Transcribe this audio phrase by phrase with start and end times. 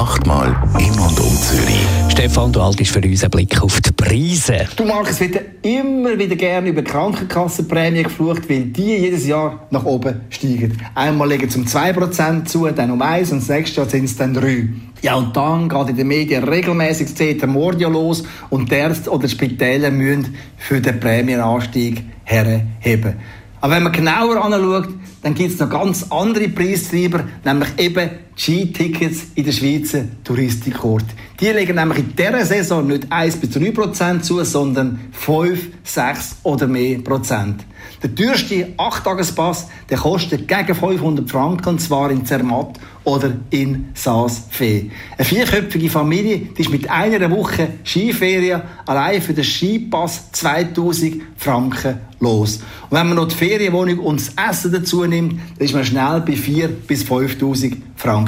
[0.00, 1.86] Achtmal in und um Zürich.
[2.08, 4.66] Stefan, du haltest für uns einen Blick auf die Preise.
[4.74, 10.22] Du Markus, wird immer wieder gerne über Krankenkassenprämien geflucht, weil die jedes Jahr nach oben
[10.30, 10.78] steigen.
[10.94, 14.16] Einmal legen sie um 2% zu, dann um 1 und das nächste Jahr sind es
[14.16, 14.70] dann 3.
[15.02, 19.10] Ja, und dann geht in den Medien regelmäßig das Zeter Mordia los und die Ärzte
[19.10, 23.16] oder die Spitäler müssen für den Prämienanstieg herheben.
[23.60, 24.88] Aber wenn man genauer anschaut,
[25.22, 31.04] dann gibt es noch ganz andere Preistreiber, nämlich eben Ski-Tickets in den Schweizer Touristikort.
[31.40, 36.36] Die legen nämlich in dieser Saison nicht 1 bis 3 Prozent zu, sondern 5, 6
[36.42, 37.64] oder mehr Prozent.
[38.02, 44.90] Der teuerste 8-Tages-Pass der kostet gegen 500 Franken, und zwar in Zermatt oder in Saas-Fee.
[45.16, 51.98] Eine vierköpfige Familie die ist mit einer Woche Skiferien allein für den Skipass 2000 Franken
[52.20, 52.56] los.
[52.88, 56.20] Und wenn man noch die Ferienwohnung und das Essen dazu nimmt, dann ist man schnell
[56.20, 58.19] bei 4 bis 5000 Franken.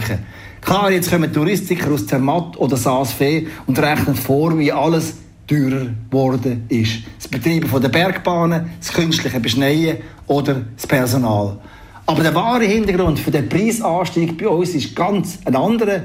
[0.61, 5.15] Klar, jetzt kommen Touristiker aus Zermatt oder Saas-Fee und rechnen vor, wie alles
[5.47, 7.03] teurer geworden ist.
[7.19, 11.59] Das Betreiben der Bergbahnen, das künstliche Beschneien oder das Personal.
[12.07, 16.03] Aber der wahre Hintergrund für den Preisanstieg bei uns ist ganz ein anderer.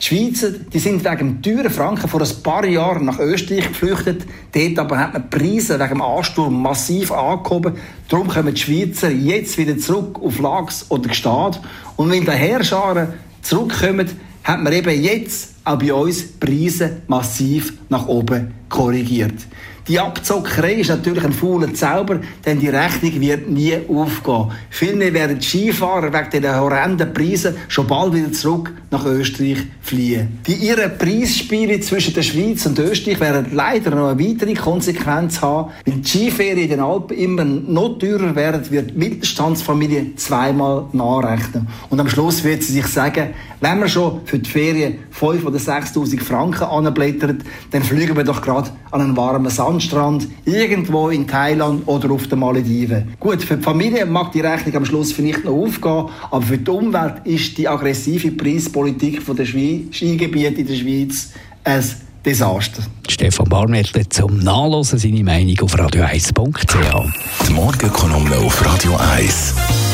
[0.00, 4.26] Die Schweizer die sind wegen dem teuren Franken vor ein paar Jahren nach Österreich geflüchtet.
[4.52, 7.74] Dort aber hat man die Preise wegen dem Ansturm massiv angehoben.
[8.08, 11.60] Darum kommen die Schweizer jetzt wieder zurück auf Lachs oder Gstad.
[11.96, 13.14] Und wenn die Herrscharen
[13.44, 14.08] zurückkommen,
[14.42, 19.46] hat man eben jetzt auch bei uns Preise massiv nach oben korrigiert.
[19.86, 24.50] Die Abzockerei ist natürlich ein fauler Zauber, denn die Rechnung wird nie aufgehen.
[24.70, 30.38] Vielmehr werden die Skifahrer wegen dieser horrenden Preisen schon bald wieder zurück nach Österreich fliehen.
[30.46, 35.72] Die ihre Preisspiele zwischen der Schweiz und Österreich werden leider noch eine weitere Konsequenz haben.
[35.84, 41.68] Weil die Skiferien in den Alpen immer noch teurer werden, wird die Mittelstandsfamilie zweimal nachrechnen.
[41.90, 45.58] Und am Schluss wird sie sich sagen, wenn wir schon für die Ferien 5.000 oder
[45.58, 51.82] 6.000 Franken anblättert, dann fliegen wir doch gerade an einen warmen Sandstrand, irgendwo in Thailand
[51.86, 53.14] oder auf den Malediven.
[53.18, 56.70] Gut, für die Familie mag die Rechnung am Schluss vielleicht noch aufgehen, aber für die
[56.70, 61.32] Umwelt ist die aggressive Preispolitik von der Skigebiete in der Schweiz
[61.64, 61.84] ein
[62.24, 62.82] Desaster.
[63.08, 67.46] Stefan Barmettler zum Nachlesen seine Meinung auf radio1.ch.
[67.46, 69.93] Die Morgenkolumne auf Radio 1.